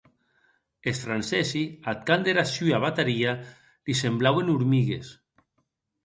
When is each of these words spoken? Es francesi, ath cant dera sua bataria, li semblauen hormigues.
Es 0.91 0.99
francesi, 1.07 1.59
ath 1.91 1.99
cant 2.07 2.23
dera 2.27 2.43
sua 2.51 2.79
bataria, 2.85 3.33
li 3.89 3.97
semblauen 3.99 4.49
hormigues. 4.55 5.13